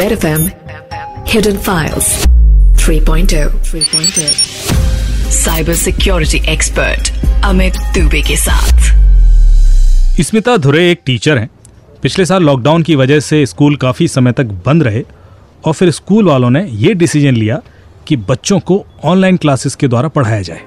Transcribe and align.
Red 0.00 0.12
FM 0.12 0.42
Hidden 1.28 1.56
Files 1.56 2.06
3.0 2.76 3.48
3.0 3.70 4.28
Cyber 5.46 5.74
Security 5.74 6.40
Expert 6.48 7.10
Amit 7.44 7.74
Dubey 7.74 8.22
के 8.22 8.36
साथ। 8.36 8.78
स्मिता 10.22 10.56
धुरे 10.56 10.90
एक 10.90 11.00
टीचर 11.06 11.38
हैं। 11.38 11.50
पिछले 12.02 12.26
साल 12.26 12.42
लॉकडाउन 12.42 12.82
की 12.82 12.94
वजह 12.94 13.20
से 13.20 13.46
स्कूल 13.46 13.76
काफ़ी 13.76 14.08
समय 14.08 14.32
तक 14.32 14.44
बंद 14.44 14.82
रहे 14.82 15.02
और 15.64 15.72
फिर 15.72 15.90
स्कूल 15.90 16.24
वालों 16.24 16.50
ने 16.50 16.66
ये 16.70 16.94
डिसीज़न 16.94 17.34
लिया 17.34 17.62
कि 18.06 18.16
बच्चों 18.16 18.60
को 18.60 18.86
ऑनलाइन 19.04 19.36
क्लासेस 19.36 19.74
के 19.74 19.88
द्वारा 19.88 20.08
पढ़ाया 20.08 20.42
जाए। 20.42 20.60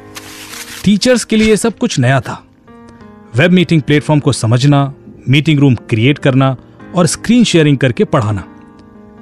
टीचर्स 0.83 1.23
के 1.23 1.35
लिए 1.35 1.55
सब 1.55 1.77
कुछ 1.77 1.99
नया 1.99 2.19
था। 2.19 2.43
वेब 3.35 3.51
मीटिंग 3.51 3.81
प्लेटफॉर्म 3.81 4.19
को 4.19 4.31
समझना 4.31 4.93
मीटिंग 5.29 5.59
रूम 5.59 5.75
क्रिएट 5.75 6.17
करना 6.17 6.57
और 6.95 7.07
स्क्रीन 7.07 7.43
शेयरिंग 7.43 7.77
करके 7.77 8.03
पढ़ाना। 8.03 8.43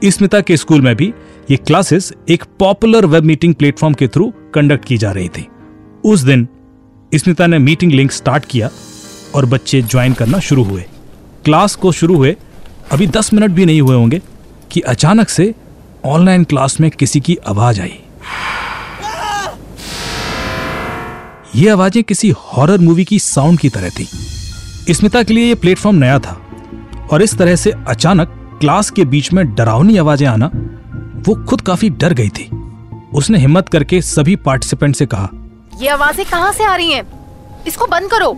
स्मिता 0.09 0.41
के 0.41 0.57
स्कूल 0.57 0.81
में 0.81 0.95
भी 0.95 1.13
ये 1.51 1.57
क्लासेस 1.57 2.13
एक 2.29 2.43
पॉपुलर 2.59 3.05
वेब 3.05 3.23
मीटिंग 3.23 3.55
प्लेटफॉर्म 3.55 3.93
के 3.93 4.07
थ्रू 4.07 4.33
कंडक्ट 4.53 4.85
की 4.85 4.97
जा 4.97 5.11
रही 5.11 5.29
थी। 5.29 5.47
उस 6.05 6.19
दिन 6.19 6.47
स्मिता 7.15 7.47
ने 7.47 7.59
मीटिंग 7.59 7.91
लिंक 7.91 8.11
स्टार्ट 8.11 8.45
किया 8.45 8.69
और 9.35 9.45
बच्चे 9.45 9.81
ज्वाइन 9.81 10.13
करना 10.13 10.39
शुरू 10.39 10.63
हुए। 10.63 10.85
क्लास 11.45 11.75
को 11.75 11.91
शुरू 11.91 12.15
हुए, 12.15 12.35
अभी 12.91 13.07
दस 13.07 13.33
मिनट 13.33 13.51
भी 13.51 13.65
नहीं 13.65 13.81
हुए 13.81 13.95
होंगे, 13.95 14.21
कि 14.71 14.79
अचानक 14.79 15.29
से 15.29 15.55
ऑनलाइन 16.05 16.43
क्लास 16.43 16.79
में 16.79 16.91
किसी 16.91 17.19
की 17.19 17.37
आवाज़ 17.47 17.81
आई। 17.81 17.99
ये 21.55 21.69
आवाज़ें 21.69 22.03
किसी 22.03 22.29
हॉरर 22.29 22.77
मूवी 22.77 23.05
की 23.05 23.19
साउंड 23.19 23.59
की 23.59 23.69
तरह 23.69 23.89
थी। 23.89 24.07
स्मिता 24.93 25.23
के 25.23 25.33
लिए 25.33 25.45
यह 25.45 25.55
प्लेटफॉर्म 25.55 25.97
नया 25.97 26.19
था 26.19 26.41
और 27.11 27.21
इस 27.21 27.37
तरह 27.37 27.55
से 27.55 27.73
अचानक 27.87 28.37
क्लास 28.61 28.89
के 28.89 29.03
बीच 29.05 29.31
में 29.33 29.45
डरावनी 29.55 29.97
आवाज़ें 29.97 30.25
आना 30.27 30.49
वो 31.27 31.33
खुद 31.45 31.61
काफ़ी 31.61 31.89
डर 31.91 32.13
गई 32.13 32.29
थी। 32.29 32.43
उसने 33.13 33.37
हिम्मत 33.37 33.69
करके 33.69 34.01
सभी 34.01 34.35
पार्टिसिपेंट 34.45 34.95
से 34.95 35.05
कहा 35.05 35.29
ये 35.81 35.87
आवाज़ें 35.89 36.25
कहाँ 36.25 36.51
से 36.53 36.63
आ 36.63 36.75
रही 36.75 36.91
हैं? 36.91 37.03
इसको 37.67 37.87
बंद 37.87 38.09
करो। 38.09 38.31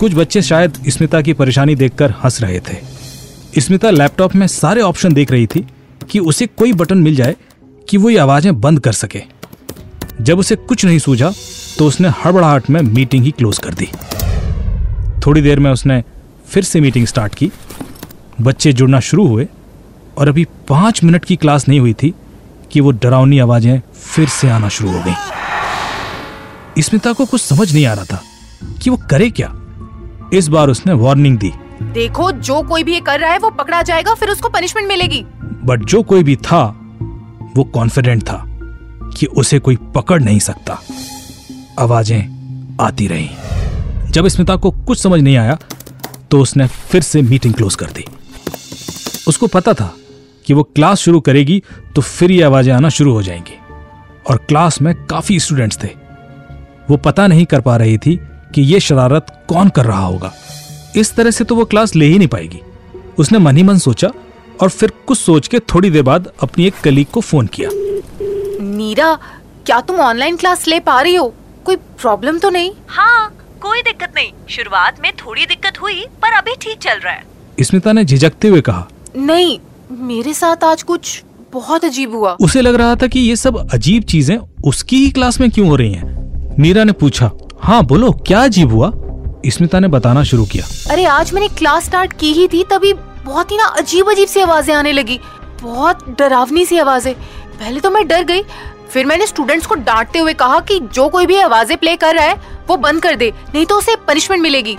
कुछ 0.00 0.14
बच्चे 0.14 0.42
शायद 0.42 0.78
स्मिता 0.88 1.20
की 1.20 1.32
परेशानी 1.32 1.74
देखकर 1.74 2.14
हंस 2.24 2.40
रहे 2.42 2.60
थे। 2.60 3.60
स्मिता 3.60 3.90
लैपटॉप 3.90 4.34
में 4.34 4.46
सारे 4.46 4.80
ऑप्शन 4.82 5.14
देख 5.14 5.30
रही 5.30 5.46
थी 5.46 5.66
कि 6.10 6.18
उसे 6.20 6.46
कोई 6.48 6.72
बटन 6.72 6.98
मिल 6.98 7.16
जाए 7.16 7.36
कि 7.88 7.96
वो 7.96 8.10
ये 8.10 8.18
आवाज़ें 8.18 8.60
बंद 8.60 8.80
कर 8.80 8.92
सके। 8.92 9.22
जब 10.20 10.38
उसे 10.38 10.56
कुछ 10.58 10.84
नहीं 10.84 10.98
सूझा 10.98 11.32
तो 11.78 11.86
उसने 11.86 12.08
हड़बड़ाहट 12.24 12.70
में 12.70 12.80
मीटिंग 12.82 13.24
ही 13.24 13.30
क्लोज 13.30 13.58
कर 13.58 13.74
दी। 13.74 13.88
थोड़ी 15.26 15.42
देर 15.42 15.58
में 15.58 15.70
उसने 15.70 16.02
फिर 16.48 16.64
से 16.64 16.80
मीटिंग 16.80 17.06
स्टार्ट 17.06 17.34
की। 17.34 17.50
बच्चे 18.40 18.72
जुड़ना 18.72 19.00
शुरू 19.00 19.26
हुए 19.26 19.46
और 20.18 20.28
अभी 20.28 20.44
पाँच 20.68 21.02
मिनट 21.04 21.24
की 21.24 21.36
क्लास 21.36 21.68
नहीं 21.68 21.80
हुई 21.80 21.92
थी 21.92 22.12
कि 22.72 22.80
वो 22.80 22.90
डरावनी 22.92 23.38
आवाज़ें 23.38 23.80
फिर 23.94 24.28
से 24.28 24.50
आना 24.50 24.68
शुरू 24.68 24.92
हो 24.92 25.02
गई। 25.04 26.82
स्मिता 26.82 27.12
को 27.12 27.26
कुछ 27.26 27.40
समझ 27.40 27.72
नहीं 27.72 27.86
आ 27.86 27.92
रहा 27.92 28.04
था 28.04 28.22
कि 28.82 28.90
वो 28.90 28.96
करे 29.10 29.30
क्या। 29.30 29.52
इस 30.34 30.48
बार 30.48 30.68
उसने 30.68 30.92
वार्निंग 30.92 31.38
दी। 31.38 31.52
देखो 31.82 32.30
जो 32.32 32.60
कोई 32.62 32.84
भी 32.84 32.92
ये 32.94 33.00
कर 33.00 33.20
रहा 33.20 33.32
है 33.32 33.38
वो 33.38 33.50
पकड़ा 33.50 33.82
जाएगा 33.82 34.14
फिर 34.14 34.30
उसको 34.30 34.48
पनिशमेंट 34.48 34.88
मिलेगी। 34.88 35.24
बट 35.64 35.84
जो 35.84 36.02
कोई 36.02 36.22
भी 36.22 36.36
था 36.36 36.62
वो 37.56 37.64
कॉन्फिडेंट 37.64 38.22
था 38.22 38.42
कि 39.16 39.26
उसे 39.26 39.58
कोई 39.58 39.76
पकड़ 39.94 40.20
नहीं 40.22 40.38
सकता। 40.40 40.80
आवाज़ें 41.78 42.76
आती 42.80 43.06
रही। 43.06 43.30
जब 44.10 44.28
स्मिता 44.28 44.56
को 44.56 44.70
कुछ 44.70 44.98
समझ 44.98 45.20
नहीं 45.20 45.36
आया 45.36 45.58
तो 46.30 46.40
उसने 46.40 46.66
फिर 46.66 47.02
से 47.02 47.22
मीटिंग 47.22 47.54
क्लोज 47.54 47.74
कर 47.74 47.90
दी। 47.90 48.04
उसको 49.30 49.46
पता 49.46 49.72
था 49.74 49.94
कि 50.46 50.54
वो 50.54 50.62
क्लास 50.62 50.98
शुरू 50.98 51.20
करेगी 51.20 51.62
तो 51.96 52.02
फिर 52.02 52.30
ये 52.30 52.42
आवाज़ें 52.42 52.72
आना 52.72 52.88
शुरू 52.88 53.12
हो 53.12 53.22
जाएँगी। 53.22 53.58
और 54.30 54.36
क्लास 54.48 54.80
में 54.82 54.94
काफ़ी 55.06 55.38
स्टूडेंट्स 55.40 55.78
थे। 55.82 55.88
वो 56.90 56.96
पता 56.96 57.26
नहीं 57.26 57.44
कर 57.46 57.60
पा 57.60 57.76
रही 57.76 57.98
थी 57.98 58.16
कि 58.54 58.62
ये 58.62 58.80
शरारत 58.80 59.26
कौन 59.48 59.68
कर 59.68 59.84
रहा 59.84 60.04
होगा। 60.04 60.32
इस 60.96 61.14
तरह 61.14 61.30
से 61.30 61.44
तो 61.44 61.54
वो 61.54 61.64
क्लास 61.64 61.94
ले 61.96 62.06
ही 62.06 62.18
नहीं 62.18 62.28
पाएगी। 62.28 62.60
उसने 63.18 63.38
मन 63.38 63.56
ही 63.56 63.62
मन 63.62 63.78
सोचा 63.78 64.10
और 64.60 64.68
फिर 64.68 64.92
कुछ 65.06 65.18
सोच 65.18 65.48
के 65.48 65.58
थोड़ी 65.74 65.90
देर 65.90 66.02
बाद 66.02 66.30
अपनी 66.42 66.66
एक 66.66 66.80
कलीग 66.84 67.06
को 67.06 67.20
फ़ोन 67.20 67.46
किया। 67.46 67.70
नीरा 68.62 69.14
क्या 69.66 69.80
तुम 69.80 70.00
ऑनलाइन 70.00 70.36
क्लास 70.36 70.66
ले 70.68 70.80
पा 70.80 71.00
रही 71.00 71.14
हो? 71.14 71.34
कोई 71.64 71.76
प्रॉब्लम 71.76 72.38
तो 72.38 72.50
नहीं? 72.50 72.72
हाँ 72.88 73.28
कोई 73.62 73.82
दिक्कत 73.82 74.12
नहीं। 74.16 74.32
शुरुआत 74.48 75.00
में 75.02 75.12
थोड़ी 75.16 75.46
दिक्कत 75.46 75.80
हुई 75.82 76.04
पर 76.22 76.32
अभी 76.32 76.54
ठीक 76.60 76.78
चल 76.78 76.98
रहा 76.98 77.12
है। 77.12 77.28
स्मिता 77.60 77.92
ने 77.92 78.04
झिझकते 78.04 78.48
हुए 78.48 78.60
कहा 78.60 78.88
नहीं 79.16 79.58
मेरे 79.98 80.32
साथ 80.34 80.64
आज 80.64 80.82
कुछ 80.82 81.22
बहुत 81.52 81.84
अजीब 81.84 82.14
हुआ। 82.14 82.36
उसे 82.40 82.60
लग 82.60 82.74
रहा 82.74 82.94
था 82.96 83.06
कि 83.06 83.20
ये 83.20 83.36
सब 83.36 83.56
अजीब 83.74 84.02
चीज़ें 84.02 84.36
उसकी 84.64 84.96
ही 84.96 85.10
क्लास 85.10 85.40
में 85.40 85.50
क्यों 85.50 85.68
हो 85.68 85.76
रही 85.76 85.92
हैं। 85.92 86.56
मीरा 86.58 86.84
ने 86.84 86.92
पूछा 86.92 87.30
हाँ 87.60 87.82
बोलो 87.84 88.10
क्या 88.26 88.42
अजीब 88.44 88.72
हुआ? 88.72 88.92
स्मिता 89.46 89.80
ने 89.80 89.88
बताना 89.88 90.22
शुरू 90.24 90.44
किया। 90.44 90.66
अरे 90.92 91.04
आज 91.06 91.32
मैंने 91.32 91.48
क्लास 91.48 91.84
स्टार्ट 91.84 92.12
की 92.20 92.32
ही 92.32 92.46
थी 92.48 92.62
तभी 92.70 92.92
बहुत 93.24 93.50
ही 93.50 93.56
ना 93.56 93.64
अजीब 93.78 94.10
अजीब 94.10 94.28
सी 94.28 94.40
आवाज़ें 94.40 94.74
आने 94.74 94.92
लगी। 94.92 95.18
बहुत 95.62 96.08
डरावनी 96.18 96.64
सी 96.66 96.78
आवाज़ें। 96.78 97.14
पहले 97.14 97.80
तो 97.80 97.90
मैं 97.90 98.06
डर 98.08 98.22
गई 98.24 98.42
फिर 98.92 99.06
मैंने 99.06 99.26
स्टूडेंट्स 99.26 99.66
को 99.66 99.74
डांटते 99.74 100.18
हुए 100.18 100.32
कहा 100.34 100.60
कि 100.60 100.80
जो 100.94 101.08
कोई 101.08 101.26
भी 101.26 101.36
आवाज़ें 101.40 101.76
प्ले 101.78 101.96
कर 101.96 102.14
रहा 102.14 102.24
है 102.24 102.40
वो 102.68 102.76
बंद 102.78 103.02
कर 103.02 103.16
दे 103.16 103.32
नहीं 103.54 103.66
तो 103.66 103.78
उसे 103.78 103.96
पनिशमेंट 104.08 104.42
मिलेगी। 104.42 104.76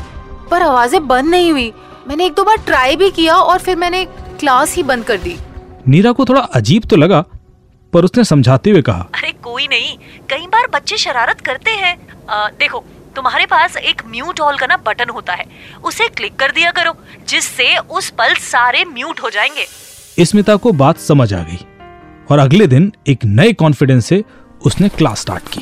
पर 0.52 0.62
आवाज़ें 0.62 1.08
बंद 1.08 1.30
नहीं 1.30 1.52
हुई। 1.52 1.72
मैंने 2.08 2.25
एक 2.25 2.34
दो 2.34 2.44
बार 2.44 2.58
ट्राई 2.66 2.96
भी 2.96 3.09
किया 3.12 3.36
और 3.36 3.59
फिर 3.59 3.75
मैंने 3.75 4.06
क्लास 4.41 4.75
ही 4.75 4.84
बंद 4.84 5.03
कर 5.03 5.18
दी। 5.18 5.35
नीरा 5.88 6.12
को 6.12 6.25
थोड़ा 6.25 6.41
अजीब 6.53 6.85
तो 6.85 6.96
लगा 6.96 7.24
पर 7.94 8.06
उसने 8.06 8.24
समझाते 8.24 8.69
हुए 8.69 8.81
कहा 8.81 9.07
अरे 9.16 9.31
कोई 9.44 9.68
नहीं 9.68 9.97
कई 10.29 10.47
बार 10.47 10.68
बच्चे 10.74 10.97
शरारत 10.97 11.41
करते 11.41 11.72
हैं। 11.72 11.96
आ, 12.29 12.47
देखो 12.50 12.84
तुम्हारे 13.16 13.46
पास 13.46 13.75
एक 13.78 14.02
म्यूट 14.07 14.40
ऑल 14.40 14.57
का 14.57 14.66
ना 14.66 14.78
बटन 14.78 15.09
होता 15.09 15.34
है 15.34 15.46
उसे 15.84 16.07
क्लिक 16.07 16.35
कर 16.35 16.52
दिया 16.52 16.72
करो 16.72 16.94
जिससे 17.28 17.75
उस 17.78 18.09
पल 18.09 18.34
सारे 18.41 18.84
म्यूट 18.85 19.19
हो 19.24 19.29
जाएँगे। 19.29 20.25
स्मिता 20.25 20.56
को 20.56 20.72
बात 20.73 20.97
समझ 21.00 21.34
आ 21.34 21.41
गई 21.44 21.59
और 22.31 22.40
अगले 22.40 22.68
दिन 22.68 22.91
एक 23.08 23.25
नए 23.25 23.53
कॉन्फिडेंस 23.53 24.06
से 24.06 24.23
उसने 24.66 24.90
क्लास 24.90 25.22
स्टार्ट 25.22 25.47
की। 25.50 25.62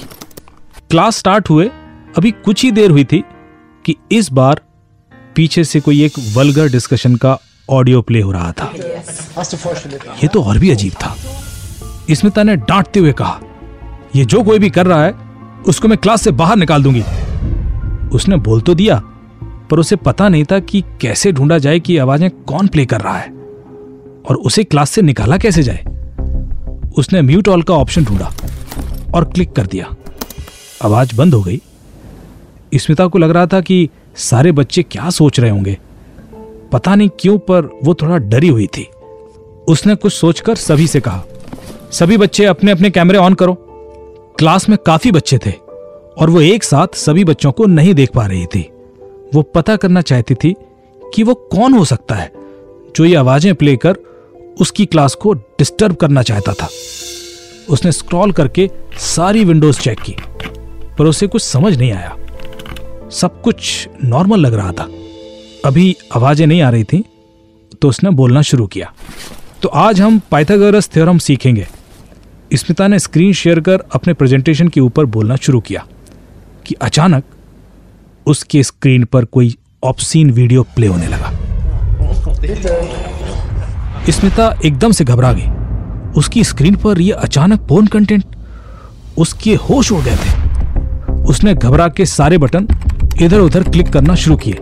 क्लास 0.89 1.17
स्टार्ट 1.17 1.49
हुए 1.49 1.65
अभी 2.17 2.31
कुछ 2.45 2.63
ही 2.63 2.71
देर 2.71 2.91
हुई 2.91 3.03
थी 3.03 3.23
कि 3.85 3.95
इस 4.11 4.31
बार 4.31 4.61
पीछे 5.35 5.63
से 5.63 5.79
कोई 5.79 6.03
एक 6.05 6.13
वल्गर 6.35 6.69
डिस्कशन 6.69 7.15
का 7.15 7.37
ऑडियो 7.69 8.01
प्ले 8.01 8.21
हो 8.21 8.31
रहा 8.31 8.51
था। 8.51 8.71
ये 10.23 10.27
तो 10.27 10.43
और 10.43 10.57
भी 10.57 10.71
अजीब 10.71 10.93
था। 10.93 11.15
स्मिता 12.11 12.43
ने 12.43 12.55
डांटते 12.55 12.99
हुए 12.99 13.11
कहा 13.11 13.39
यह 14.15 14.25
जो 14.25 14.43
कोई 14.43 14.59
भी 14.59 14.69
कर 14.69 14.85
रहा 14.85 15.03
है, 15.03 15.13
उसको 15.67 15.87
मैं 15.87 15.97
क्लास 15.97 16.21
से 16.21 16.31
बाहर 16.31 16.55
निकाल 16.55 16.83
दूँगी। 16.83 17.03
उसने 18.09 18.35
बोल 18.37 18.61
तो 18.61 18.73
दिया, 18.73 19.01
पर 19.71 19.79
उसे 19.79 19.95
पता 19.95 20.29
नहीं 20.29 20.43
था 20.43 20.59
कि 20.59 20.81
कैसे 21.01 21.31
ढूंढा 21.31 21.57
जाए 21.57 21.79
कि 21.79 21.97
आवाज़ें 21.97 22.29
कौन 22.31 22.67
प्ले 22.67 22.85
कर 22.85 23.01
रहा 23.01 23.17
है, 23.17 23.29
और 23.29 24.35
उसे 24.35 24.63
क्लास 24.63 24.91
से 24.91 25.01
निकाला 25.01 25.37
कैसे 25.37 25.63
जाए। 25.63 25.83
उसने 26.97 27.21
म्यूट 27.21 27.47
ऑल 27.47 27.63
का 27.63 27.73
ऑप्शन 27.73 28.05
ढूंढा 28.05 28.31
और 29.15 29.25
क्लिक 29.25 29.51
कर 29.53 29.67
दिया। 29.67 29.95
आवाज़ 30.83 31.15
बंद 31.15 31.33
हो 31.33 31.41
गई। 31.43 31.61
स्मिता 32.75 33.07
को 33.07 33.17
लग 33.17 33.29
रहा 33.29 33.45
था 33.47 33.61
कि 33.61 33.89
सारे 34.15 34.51
बच्चे 34.51 34.83
क्या 34.83 35.09
सोच 35.09 35.39
रहे 35.39 35.51
होंगे। 35.51 35.77
पता 36.71 36.95
नहीं 36.95 37.09
क्यों, 37.19 37.37
पर 37.39 37.69
वो 37.83 37.93
थोड़ा 37.93 38.17
डरी 38.17 38.47
हुई 38.47 38.67
थी। 38.67 38.87
उसने 39.67 39.95
कुछ 39.95 40.13
सोचकर 40.13 40.55
सभी 40.55 40.87
से 40.87 40.99
कहा, 40.99 41.23
सभी 41.91 42.17
बच्चे 42.17 42.45
अपने 42.45 42.71
अपने 42.71 42.89
कैमरे 42.89 43.17
ऑन 43.17 43.33
करो। 43.33 43.53
क्लास 44.39 44.67
में 44.69 44.77
काफ़ी 44.77 45.11
बच्चे 45.11 45.37
थे, 45.37 45.51
और 46.17 46.29
वो 46.29 46.41
एक 46.41 46.63
साथ 46.63 46.95
सभी 46.95 47.23
बच्चों 47.23 47.51
को 47.51 47.65
नहीं 47.65 47.93
देख 47.93 48.11
पा 48.11 48.25
रही 48.25 48.45
थी। 48.45 48.61
वो 49.33 49.41
पता 49.41 49.75
करना 49.75 50.01
चाहती 50.01 50.35
थी 50.35 50.55
कि 51.01 51.23
वो 51.23 51.33
कौन 51.51 51.73
हो 51.73 51.85
सकता 51.85 52.15
है, 52.15 52.31
जो 52.95 53.05
ये 53.05 53.15
आवाज़ें 53.15 53.53
प्ले 53.55 53.75
कर 53.75 53.97
उसकी 54.61 54.85
क्लास 54.85 55.13
को 55.15 55.33
डिस्टर्ब 55.33 55.95
करना 55.95 56.21
चाहता 56.21 56.53
था। 56.53 56.69
उसने 57.69 57.91
स्क्रॉल 57.91 58.31
करके 58.31 58.69
सारी 58.99 59.43
विंडोज़ 59.45 59.79
चेक 59.79 59.99
की, 59.99 60.15
पर 60.99 61.05
उसे 61.05 61.27
कुछ 61.27 61.41
समझ 61.41 61.77
नहीं 61.77 61.91
आया। 61.91 62.15
सब 63.11 63.41
कुछ 63.41 63.87
नॉर्मल 64.03 64.39
लग 64.39 64.53
रहा 64.53 64.71
था। 64.71 64.87
अभी 65.65 65.95
आवाज़ें 66.15 66.45
नहीं 66.47 66.61
आ 66.61 66.69
रही 66.69 66.83
थी 66.83 67.03
तो 67.81 67.89
उसने 67.89 68.09
बोलना 68.09 68.41
शुरू 68.41 68.65
किया। 68.67 68.91
तो 69.61 69.69
आज 69.69 70.01
हम 70.01 70.19
पाइथागोरस 70.31 70.89
थ्योरम 70.93 71.17
सीखेंगे। 71.17 71.67
स्मिता 72.55 72.87
ने 72.87 72.99
स्क्रीन 72.99 73.33
शेयर 73.33 73.59
कर 73.59 73.83
अपने 73.95 74.13
प्रेजेंटेशन 74.13 74.67
के 74.67 74.79
ऊपर 74.81 75.05
बोलना 75.07 75.35
शुरू 75.35 75.59
किया 75.59 75.85
कि 76.65 76.75
अचानक 76.81 77.23
उसके 78.25 78.63
स्क्रीन 78.63 79.03
पर 79.05 79.25
कोई 79.25 79.55
ऑप्सीन 79.83 80.31
वीडियो 80.31 80.63
प्ले 80.75 80.87
होने 80.87 81.07
लगा। 81.07 81.31
स्मिता 84.11 84.49
एकदम 84.65 84.91
से 84.91 85.03
घबरा 85.05 85.33
गई। 85.33 86.11
उसकी 86.19 86.43
स्क्रीन 86.43 86.75
पर 86.75 87.01
यह 87.01 87.15
अचानक 87.17 87.67
पोर्न 87.69 87.87
कंटेंट 87.87 88.35
उसके 89.17 89.55
होश 89.59 89.91
उड़ 89.91 90.01
गए 90.03 90.15
थे। 90.15 91.23
उसने 91.23 91.53
घबरा 91.53 91.87
के 91.89 92.05
सारे 92.05 92.37
बटन 92.37 92.67
इधर 93.21 93.39
उधर 93.39 93.63
क्लिक 93.63 93.87
करना 93.87 94.15
शुरू 94.15 94.37
किए। 94.37 94.57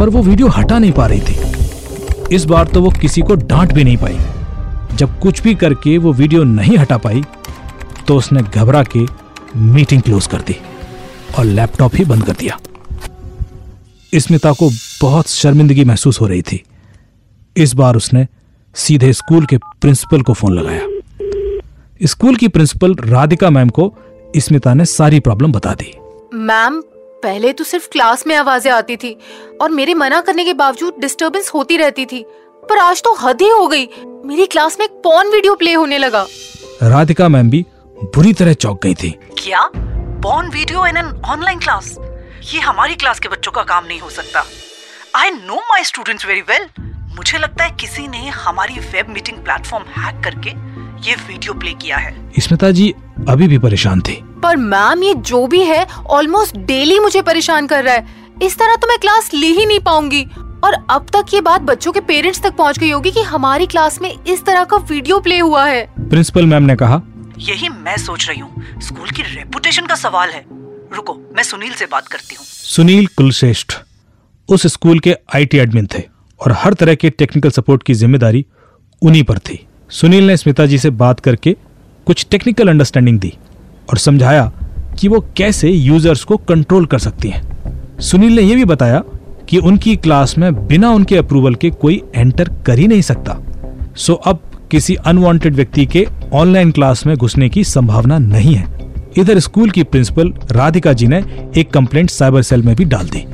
पर 0.00 0.08
वो 0.08 0.22
वीडियो 0.22 0.48
हटा 0.48 0.78
नहीं 0.78 0.92
पा 0.92 1.06
रही 1.06 1.20
थी। 1.20 2.34
इस 2.34 2.44
बार 2.44 2.66
तो 2.66 2.80
वो 2.82 2.90
किसी 2.90 3.22
को 3.22 3.34
डांट 3.34 3.72
भी 3.72 3.84
नहीं 3.84 3.96
पाई। 3.96 4.18
जब 4.96 5.18
कुछ 5.20 5.42
भी 5.42 5.54
करके 5.54 5.96
वो 5.98 6.12
वीडियो 6.12 6.44
नहीं 6.44 6.76
हटा 6.78 6.96
पाई 6.98 7.22
तो 8.08 8.16
उसने 8.16 8.42
घबरा 8.42 8.82
के 8.96 9.04
मीटिंग 9.56 10.02
क्लोज 10.02 10.26
कर 10.26 10.40
दी 10.40 10.56
और 11.38 11.44
लैपटॉप 11.44 11.96
ही 11.96 12.04
बंद 12.04 12.24
कर 12.24 12.32
दिया। 12.32 12.58
स्मिता 14.14 14.52
को 14.52 14.70
बहुत 15.02 15.28
शर्मिंदगी 15.28 15.84
महसूस 15.84 16.20
हो 16.20 16.26
रही 16.26 16.42
थी। 16.42 16.62
इस 17.56 17.74
बार 17.74 17.96
उसने 17.96 18.26
सीधे 18.76 19.12
स्कूल 19.12 19.46
के 19.46 19.56
प्रिंसिपल 19.80 20.22
को 20.22 20.32
फ़ोन 20.32 20.52
लगाया। 20.52 22.06
स्कूल 22.06 22.36
की 22.36 22.48
प्रिंसिपल 22.48 22.94
राधिका 23.04 23.50
मैम 23.50 23.68
को 23.68 23.92
स्मिता 24.36 24.74
ने 24.74 24.84
सारी 24.84 25.20
प्रॉब्लम 25.20 25.52
बता 25.52 25.74
दी। 25.74 25.92
मैम 26.34 26.82
पहले 27.22 27.52
तो 27.52 27.64
सिर्फ़ 27.64 27.88
क्लास 27.88 28.26
में 28.26 28.34
आवाज़ें 28.36 28.70
आती 28.72 28.96
थी 28.96 29.16
और 29.60 29.70
मेरे 29.70 29.94
मना 29.94 30.20
करने 30.20 30.44
के 30.44 30.52
बावजूद 30.54 30.94
डिस्टरबेंस 31.00 31.50
होती 31.54 31.76
रहती 31.76 32.06
थी। 32.06 32.24
पर 32.62 32.78
आज 32.78 33.02
तो 33.02 33.14
हद 33.14 33.42
ही 33.42 33.48
हो 33.48 33.66
गई। 33.66 33.88
मेरी 34.26 34.46
क्लास 34.46 34.76
में 34.80 34.84
एक 34.86 35.00
पॉन 35.04 35.30
वीडियो 35.30 35.54
प्ले 35.54 35.72
होने 35.72 35.98
लगा। 35.98 36.26
राधिका 36.82 37.28
मैम 37.28 37.50
भी 37.50 37.64
बुरी 38.14 38.32
तरह 38.32 38.52
चौंक 38.54 38.82
गई 38.82 38.94
थी। 38.94 39.10
क्या? 39.38 39.70
Porn 40.20 40.48
video 40.50 40.86
in 40.86 40.96
an 40.96 41.12
online 41.26 41.58
class 41.58 41.96
ये 42.44 42.60
हमारी 42.60 42.94
क्लास 42.94 43.20
के 43.20 43.28
बच्चों 43.28 43.52
का 43.52 43.62
काम 43.62 43.86
नहीं 43.86 44.00
हो 44.00 44.10
सकता। 44.10 44.44
I 45.16 45.30
know 45.30 45.56
my 45.70 45.84
students 45.84 46.26
very 46.26 46.40
well 46.40 46.66
मुझे 47.16 47.38
लगता 47.38 47.64
है 47.64 47.76
किसी 47.80 48.06
ने 48.08 48.28
हमारी 48.28 48.74
वेब 48.92 49.08
मीटिंग 49.08 49.38
प्लेटफॉर्म 49.38 49.84
हैक 49.98 50.22
करके 50.24 50.50
ये 51.08 51.14
वीडियो 51.28 51.54
प्ले 51.54 51.72
किया 51.74 51.96
है। 51.96 52.40
स्मिता 52.40 52.70
जी 52.70 52.92
अभी 53.28 53.48
भी 53.48 53.58
परेशान 53.58 54.00
थी। 54.00 54.22
पर 54.42 54.56
मैम 54.56 55.02
ये 55.02 55.14
जो 55.16 55.46
भी 55.46 55.60
है 55.62 55.86
ऑलमोस्ट 56.10 56.56
डेली 56.58 56.98
मुझे 56.98 57.22
परेशान 57.22 57.66
कर 57.66 57.84
रहा 57.84 57.94
है। 57.94 58.18
इस 58.42 58.56
तरह 58.58 58.76
तो 58.76 58.86
मैं 58.86 58.98
क्लास 58.98 59.30
ली 59.34 59.46
ही 59.48 59.66
नहीं 59.66 59.80
पाऊँगी। 59.80 60.24
और 60.64 60.74
अब 60.90 61.06
तक 61.12 61.34
ये 61.34 61.40
बात 61.40 61.60
बच्चों 61.62 61.92
के 61.92 62.00
पेरेंट्स 62.02 62.42
तक 62.42 62.56
पहुँच 62.56 62.78
गई 62.78 62.90
होगी 62.90 63.10
कि 63.10 63.22
हमारी 63.24 63.66
क्लास 63.66 64.00
में 64.02 64.10
इस 64.12 64.44
तरह 64.46 64.64
का 64.64 64.76
वीडियो 64.88 65.18
प्ले 65.20 65.38
हुआ 65.38 65.64
है। 65.66 65.84
प्रिंसिपल 66.00 66.46
मैम 66.46 66.62
ने 66.62 66.76
कहा 66.76 67.00
यही 67.40 67.68
मैं 67.68 67.96
सोच 67.98 68.28
रही 68.28 68.40
हूँ। 68.40 68.80
स्कूल 68.82 69.10
की 69.10 69.22
रेपुटेशन 69.24 69.86
का 69.86 69.94
सवाल 69.96 70.30
है। 70.30 70.44
रुको 70.92 71.14
मैं 71.36 71.42
सुनील 71.42 71.72
से 71.72 71.86
बात 71.86 72.08
करती 72.08 72.34
हूँ। 72.34 72.44
सुनील 72.44 73.06
कुलश्रेष्ठ 73.08 73.74
उस 74.48 74.66
स्कूल 74.66 74.98
के 74.98 75.14
आईटी 75.34 75.58
एडमिन 75.58 75.86
थे 75.94 76.02
और 76.40 76.52
हर 76.52 76.74
तरह 76.74 76.94
के 76.94 77.10
टेक्निकल 77.10 77.50
सपोर्ट 77.50 77.82
की 77.82 77.94
ज़िम्मेदारी 77.94 78.44
उन्हीं 79.02 79.22
पर 79.24 79.38
थी। 79.38 79.58
सुनील 79.90 80.26
ने 80.26 80.36
स्मिता 80.36 80.66
जी 80.66 80.78
से 80.78 80.90
बात 80.98 81.20
करके 81.20 81.56
कुछ 82.06 82.26
टेक्निकल 82.30 82.68
अंडरस्टैंडिंग 82.68 83.18
दी। 83.20 83.32
और 83.90 83.98
समझाया 83.98 84.52
कि 85.00 85.08
वो 85.08 85.20
कैसे 85.36 85.70
यूज़र्स 85.70 86.24
को 86.24 86.36
कंट्रोल 86.36 86.86
कर 86.86 86.98
सकती 86.98 87.28
हैं। 87.28 87.42
सुनील 88.00 88.32
ने 88.32 88.42
यह 88.42 88.56
भी 88.56 88.64
बताया 88.64 89.02
कि 89.48 89.58
उनकी 89.58 89.96
क्लास 89.96 90.38
में 90.38 90.66
बिना 90.66 90.90
उनके 90.90 91.16
अप्रूवल 91.16 91.54
के 91.54 91.70
कोई 91.70 92.02
एंटर 92.16 92.48
कर 92.66 92.78
ही 92.78 92.86
नहीं 92.86 93.02
सकता। 93.02 93.36
सो 93.96 94.14
अब 94.14 94.40
किसी 94.70 94.94
अनवांटेड 94.94 95.54
व्यक्ति 95.54 95.86
के 95.86 96.06
ऑनलाइन 96.32 96.70
क्लास 96.70 97.06
में 97.06 97.16
घुसने 97.16 97.48
की 97.48 97.64
संभावना 97.64 98.18
नहीं 98.18 98.54
है। 98.54 98.68
इधर 99.18 99.38
स्कूल 99.38 99.70
की 99.70 99.82
प्रिंसिपल 99.82 100.32
राधिका 100.50 100.92
जी 100.92 101.06
ने 101.06 101.24
एक 101.56 101.70
कंप्लेंट 101.70 102.10
साइबर 102.10 102.42
सेल 102.42 102.62
में 102.62 102.76
भी 102.76 102.84
डाल 102.84 103.08
दी। 103.08 103.26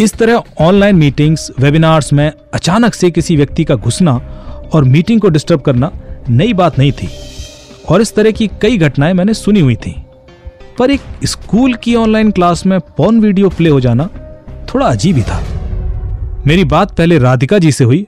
इस 0.00 0.14
तरह 0.14 0.42
ऑनलाइन 0.60 0.96
मीटिंग्स, 0.96 1.50
वेबिनार्स 1.60 2.12
में 2.12 2.32
अचानक 2.54 2.94
से 2.94 3.10
किसी 3.10 3.36
व्यक्ति 3.36 3.64
का 3.64 3.74
घुसना 3.74 4.14
और 4.74 4.84
मीटिंग 4.84 5.20
को 5.20 5.28
डिस्टर्ब 5.28 5.60
करना 5.60 5.90
नई 6.30 6.52
बात 6.52 6.78
नहीं 6.78 6.92
थी। 6.92 7.08
और 7.90 8.00
इस 8.00 8.14
तरह 8.14 8.30
की 8.30 8.50
कई 8.62 8.78
घटनाएँ 8.78 9.12
मैंने 9.12 9.34
सुनी 9.34 9.60
हुई 9.60 9.76
थी। 9.76 9.94
पर 10.78 10.90
एक 10.90 11.00
स्कूल 11.24 11.74
की 11.74 11.94
ऑनलाइन 11.94 12.30
क्लास 12.30 12.64
में 12.66 12.78
पॉन 12.96 13.20
वीडियो 13.20 13.48
प्ले 13.48 13.70
हो 13.70 13.80
जाना 13.80 14.08
थोड़ा 14.74 14.86
अजीब 14.86 15.16
ही 15.16 15.22
था। 15.22 15.40
मेरी 16.46 16.64
बात 16.64 16.96
पहले 16.96 17.18
राधिका 17.18 17.58
जी 17.58 17.72
से 17.72 17.84
हुई 17.84 18.06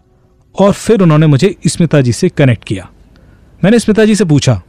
और 0.55 0.73
फिर 0.73 1.01
उन्होंने 1.01 1.27
मुझे 1.27 1.55
स्मिता 1.67 2.01
जी 2.01 2.13
से 2.13 2.29
कनेक्ट 2.29 2.65
किया। 2.65 2.89
मैंने 3.65 3.79
स्मिता 3.79 4.05
जी 4.05 4.15
से 4.15 4.25
पूछा 4.25 4.61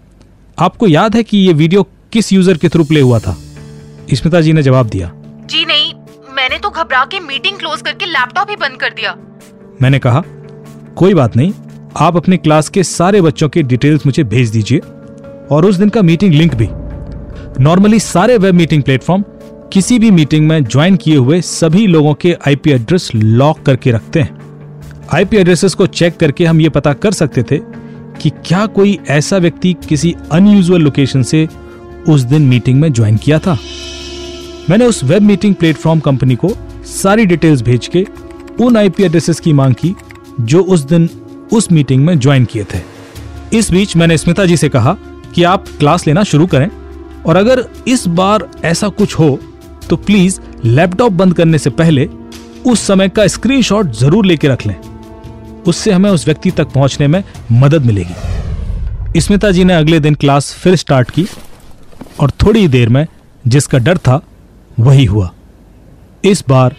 आपको 0.57 0.87
याद 0.87 1.15
है 1.15 1.23
कि 1.23 1.37
ये 1.37 1.53
वीडियो 1.53 1.83
किस 2.13 2.31
यूज़र 2.33 2.57
के 2.57 2.69
थ्रू 2.69 2.83
प्ले 2.83 3.01
हुआ 3.01 3.19
था? 3.19 3.35
स्मिता 4.13 4.41
जी 4.41 4.53
ने 4.53 4.63
जवाब 4.63 4.89
दिया 4.89 5.11
जी 5.45 5.65
नहीं 5.65 5.93
मैंने 6.35 6.57
तो 6.57 6.69
घबरा 6.69 7.03
के 7.05 7.19
मीटिंग 7.19 7.57
क्लोज 7.57 7.81
करके 7.81 8.05
लैपटॉप 8.05 8.49
ही 8.49 8.55
बंद 8.55 8.79
कर 8.79 8.89
दिया। 8.89 9.15
मैंने 9.81 9.99
कहा 9.99 10.23
कोई 10.95 11.13
बात 11.13 11.35
नहीं 11.35 11.51
आप 11.97 12.15
अपने 12.17 12.37
क्लास 12.37 12.69
के 12.69 12.83
सारे 12.83 13.21
बच्चों 13.21 13.49
के 13.49 13.61
डिटेल्स 13.63 14.05
मुझे 14.05 14.23
भेज 14.23 14.49
दीजिए 14.49 14.79
और 15.51 15.65
उस 15.65 15.75
दिन 15.75 15.89
का 15.89 16.01
मीटिंग 16.01 16.33
लिंक 16.33 16.55
भी। 16.55 16.67
नॉर्मली 17.63 17.99
सारे 17.99 18.37
वेब 18.37 18.55
मीटिंग 18.55 18.83
प्लेटफॉर्म 18.83 19.23
किसी 19.73 19.99
भी 19.99 20.11
मीटिंग 20.11 20.47
में 20.47 20.63
ज्वाइन 20.63 20.95
किए 20.95 21.15
हुए 21.15 21.41
सभी 21.41 21.87
लोगों 21.87 22.13
के 22.13 22.33
आईपी 22.47 22.71
एड्रेस 22.71 23.09
लॉक 23.15 23.61
करके 23.61 23.91
रखते 23.91 24.21
हैं। 24.21 24.37
आईपी 25.13 25.37
एड्रेसेस 25.37 25.73
को 25.73 25.87
चेक 25.87 26.17
करके 26.17 26.45
हम 26.45 26.61
ये 26.61 26.69
पता 26.69 26.93
कर 26.93 27.11
सकते 27.11 27.43
थे 27.43 27.57
कि 28.21 28.29
क्या 28.29 28.65
कोई 28.65 28.99
ऐसा 29.09 29.37
व्यक्ति 29.37 29.75
किसी 29.89 30.15
अनयूजुअल 30.31 30.81
लोकेशन 30.81 31.23
से 31.23 31.47
उस 32.09 32.21
दिन 32.21 32.41
मीटिंग 32.41 32.81
में 32.81 32.93
ज्वाइन 32.93 33.17
किया 33.17 33.39
था। 33.39 33.57
मैंने 34.69 34.85
उस 34.85 35.03
वेब 35.03 35.21
मीटिंग 35.21 35.55
प्लेटफॉर्म 35.55 35.99
कंपनी 35.99 36.35
को 36.35 36.51
सारी 36.85 37.25
डिटेल्स 37.25 37.61
भेज 37.61 37.87
के 37.87 38.07
उन 38.61 38.77
आईपी 38.77 39.03
एड्रेसेस 39.03 39.39
की 39.39 39.53
मांग 39.53 39.75
की 39.75 39.95
जो 40.41 40.61
उस 40.63 40.81
दिन 40.81 41.09
उस 41.51 41.71
मीटिंग 41.71 42.05
में 42.05 42.17
ज्वाइन 42.19 42.45
किए 42.45 42.63
थे। 42.73 42.79
इस 43.53 43.71
बीच 43.71 43.95
मैंने 43.97 44.17
स्मिता 44.17 44.45
जी 44.45 44.57
से 44.57 44.69
कहा 44.69 44.95
कि 45.35 45.43
आप 45.43 45.65
क्लास 45.79 46.07
लेना 46.07 46.23
शुरू 46.23 46.47
करें 46.47 46.69
और 47.23 47.35
अगर 47.35 47.63
इस 47.87 48.07
बार 48.09 48.47
ऐसा 48.65 48.87
कुछ 48.89 49.17
हो 49.19 49.37
तो 49.89 49.95
प्लीज़ 49.97 50.39
लैपटॉप 50.65 51.11
बंद 51.11 51.33
करने 51.33 51.57
से 51.57 51.69
पहले 51.71 52.05
उस 52.65 52.81
समय 52.81 53.09
का 53.09 53.27
स्क्रीनशॉट 53.27 53.91
ज़रूर 53.93 54.25
लेके 54.25 54.47
रख 54.47 54.65
लें। 54.67 54.75
उससे 55.67 55.91
हमें 55.91 56.09
उस 56.09 56.25
व्यक्ति 56.25 56.51
तक 56.51 56.67
पहुँचने 56.67 57.07
में 57.07 57.23
मदद 57.51 57.85
मिलेगी। 57.85 59.19
स्मिता 59.21 59.51
जी 59.51 59.63
ने 59.63 59.73
अगले 59.73 59.99
दिन 59.99 60.15
क्लास 60.15 60.53
फिर 60.53 60.75
स्टार्ट 60.75 61.11
की 61.11 61.25
और 62.19 62.31
थोड़ी 62.43 62.67
देर 62.67 62.89
में 62.89 63.05
जिसका 63.43 63.77
डर 63.77 63.97
था, 63.97 64.21
वही 64.79 65.05
हुआ। 65.05 65.31
इस 66.23 66.43
बार 66.49 66.75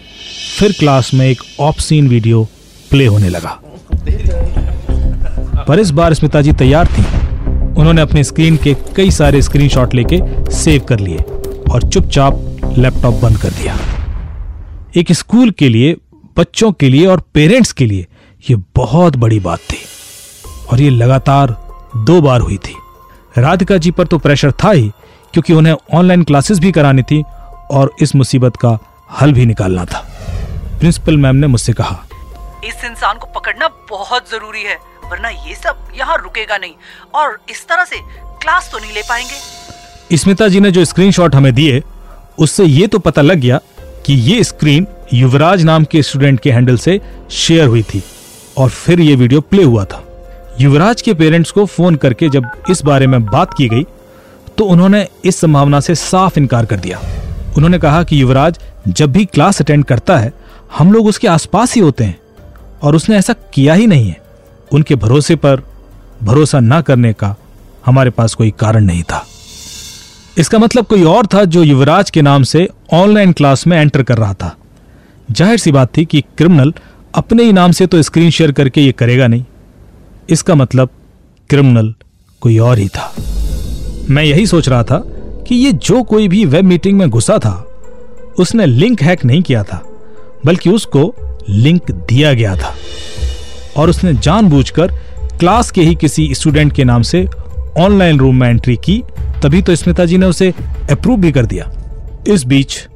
फिर 0.57 0.71
क्लास 0.79 1.13
में 1.13 1.25
एक 1.25 1.41
ऑप्सीन 1.59 2.07
वीडियो 2.07 2.43
प्ले 2.91 3.05
होने 3.05 3.29
लगा। 3.29 3.59
पर 5.67 5.79
इस 5.79 5.91
बार 5.91 6.13
स्मिता 6.13 6.41
जी 6.41 6.51
तैयार 6.53 6.87
थी। 6.87 7.01
उन्होंने 7.79 8.01
अपने 8.01 8.23
स्क्रीन 8.23 8.57
के 8.57 8.73
कई 8.95 9.11
सारे 9.11 9.41
स्क्रीनशॉट 9.41 9.93
लेके 9.93 10.19
सेव 10.53 10.85
कर 10.89 10.99
लिए 10.99 11.17
और 11.71 11.89
चुपचाप 11.89 12.73
लैपटॉप 12.77 13.13
बंद 13.13 13.37
कर 13.37 13.49
दिया। 13.51 13.77
एक 14.95 15.11
स्कूल 15.11 15.51
के 15.51 15.69
लिए, 15.69 15.95
बच्चों 16.37 16.71
के 16.71 16.89
लिए 16.89 17.05
और 17.07 17.21
पेरेंट्स 17.33 17.71
के 17.71 17.85
लिए 17.85 18.07
ये 18.43 18.55
बहुत 18.75 19.15
बड़ी 19.15 19.39
बात 19.39 19.59
थी 19.71 19.79
और 20.71 20.81
ये 20.81 20.89
लगातार 20.89 21.55
दो 21.97 22.19
बार 22.21 22.41
हुई 22.41 22.57
थी। 22.57 22.75
राधिका 23.37 23.77
जी 23.77 23.91
पर 23.91 24.07
तो 24.07 24.17
प्रेशर 24.17 24.51
था 24.63 24.71
ही, 24.71 24.91
क्योंकि 25.33 25.53
उन्हें 25.53 25.75
ऑनलाइन 25.93 26.23
क्लासेस 26.23 26.59
भी 26.59 26.71
करानी 26.71 27.01
थी 27.01 27.23
और 27.71 27.91
इस 28.01 28.15
मुसीबत 28.15 28.55
का 28.55 28.77
हल 29.21 29.33
भी 29.33 29.45
निकालना 29.45 29.85
था। 29.85 29.99
प्रिंसिपल 30.79 31.17
मैम 31.17 31.35
ने 31.35 31.47
मुझसे 31.47 31.73
कहा, 31.73 32.03
इस 32.65 32.83
इंसान 32.85 33.17
को 33.17 33.27
पकड़ना 33.35 33.67
बहुत 33.89 34.31
ज़रूरी 34.31 34.63
है। 34.63 34.77
वरना 35.11 35.29
ये 35.29 35.55
सब 35.55 35.87
यहाँ 35.95 36.17
रुकेगा 36.17 36.57
नहीं। 36.57 36.73
और 37.15 37.37
इस 37.49 37.65
तरह 37.67 37.85
से 37.85 37.99
क्लास 38.41 38.69
तो 38.71 38.79
नहीं 38.79 38.93
ले 38.93 39.01
पाएँगे। 39.01 40.17
स्मिता 40.17 40.47
जी 40.47 40.59
ने 40.59 40.71
जो 40.71 40.85
स्क्रीनशॉट 40.85 41.35
हमें 41.35 41.53
दिए, 41.53 41.81
उससे 42.39 42.65
ये 42.65 42.87
तो 42.87 42.99
पता 42.99 43.21
लग 43.21 43.37
गया 43.37 43.59
कि 44.05 44.13
ये 44.13 44.43
स्क्रीन 44.43 44.87
युवराज 45.13 45.63
नाम 45.63 45.83
के 45.83 46.01
स्टूडेंट 46.03 46.39
के 46.39 46.51
हैंडल 46.51 46.77
से 46.77 46.99
शेयर 47.31 47.67
हुई 47.67 47.83
थी 47.83 48.03
और 48.57 48.69
फिर 48.69 48.99
ये 48.99 49.15
वीडियो 49.15 49.41
प्ले 49.41 49.63
हुआ 49.63 49.85
था। 49.85 50.03
युवराज 50.61 51.01
के 51.01 51.13
पेरेंट्स 51.13 51.51
को 51.51 51.65
फ़ोन 51.65 51.95
करके 51.95 52.29
जब 52.29 52.49
इस 52.69 52.81
बारे 52.83 53.07
में 53.07 53.23
बात 53.25 53.53
की 53.53 53.67
गई 53.69 53.83
तो 54.57 54.65
उन्होंने 54.65 55.07
इस 55.25 55.39
संभावना 55.39 55.79
से 55.79 55.95
साफ़ 55.95 56.39
इनकार 56.39 56.65
कर 56.65 56.77
दिया। 56.77 56.99
उन्होंने 57.57 57.79
कहा 57.79 58.03
कि 58.03 58.21
युवराज 58.21 58.59
जब 58.87 59.11
भी 59.11 59.25
क्लास 59.25 59.61
अटेंड 59.61 59.83
करता 59.85 60.17
है, 60.17 60.31
हम 60.77 60.91
लोग 60.93 61.07
उसके 61.07 61.27
आसपास 61.27 61.73
ही 61.75 61.81
होते 61.81 62.03
हैं 62.03 62.19
और 62.83 62.95
उसने 62.95 63.17
ऐसा 63.17 63.33
किया 63.53 63.73
ही 63.73 63.87
नहीं 63.87 64.07
है। 64.09 64.21
उनके 64.73 64.95
भरोसे 64.95 65.35
पर 65.35 65.61
भरोसा 66.23 66.59
ना 66.59 66.81
करने 66.81 67.13
का 67.13 67.35
हमारे 67.85 68.09
पास 68.09 68.33
कोई 68.33 68.51
कारण 68.59 68.85
नहीं 68.85 69.03
था। 69.03 69.25
इसका 70.37 70.59
मतलब 70.59 70.85
कोई 70.85 71.03
और 71.05 71.27
था 71.33 71.43
जो 71.45 71.63
युवराज 71.63 72.09
के 72.09 72.21
नाम 72.21 72.43
से 72.43 72.67
ऑनलाइन 72.93 73.31
क्लास 73.31 73.65
में 73.67 73.77
एंटर 73.77 74.03
कर 74.03 74.17
रहा 74.17 74.33
था। 74.33 74.55
ज़ाहिर 75.31 75.57
सी 75.57 75.71
बात 75.71 75.97
थी 75.97 76.05
कि 76.05 76.21
क्रिमिनल 76.37 76.73
अपने 77.15 77.43
ही 77.43 77.53
नाम 77.53 77.71
से 77.71 77.85
तो 77.87 78.01
स्क्रीन 78.01 78.29
शेयर 78.29 78.51
करके 78.51 78.81
ये 78.81 78.91
करेगा 78.91 79.27
नहीं। 79.27 79.45
इसका 80.29 80.55
मतलब 80.55 80.89
क्रिमिनल 81.49 81.93
कोई 82.41 82.57
और 82.59 82.77
ही 82.77 82.87
था। 82.87 83.13
मैं 84.09 84.23
यही 84.23 84.45
सोच 84.47 84.69
रहा 84.69 84.83
था 84.83 85.01
कि 85.47 85.55
ये 85.55 85.71
जो 85.73 86.01
कोई 86.03 86.27
भी 86.27 86.43
वेब 86.45 86.65
मीटिंग 86.65 86.97
में 86.99 87.09
घुसा 87.09 87.37
था, 87.37 87.63
उसने 88.39 88.65
लिंक 88.65 89.01
हैक 89.01 89.25
नहीं 89.25 89.41
किया 89.41 89.63
था, 89.63 89.81
बल्कि 90.45 90.69
उसको 90.69 91.13
लिंक 91.49 91.91
दिया 91.91 92.33
गया 92.33 92.55
था। 92.55 92.73
और 93.77 93.89
उसने 93.89 94.13
जानबूझकर 94.13 94.87
क्लास 95.39 95.71
के 95.71 95.81
ही 95.81 95.95
किसी 95.95 96.35
स्टूडेंट 96.35 96.73
के 96.73 96.83
नाम 96.83 97.01
से 97.01 97.27
ऑनलाइन 97.77 98.19
रूम 98.19 98.39
में 98.39 98.49
एंट्री 98.49 98.75
की, 98.75 99.03
तभी 99.43 99.61
तो 99.61 99.75
स्मिता 99.75 100.05
जी 100.05 100.17
ने 100.17 100.25
उसे 100.25 100.53
अप्रूव 100.91 101.17
भी 101.17 101.31
कर 101.31 101.45
दिया। 101.45 101.71
इस 102.27 102.43
बीच, 102.43 102.87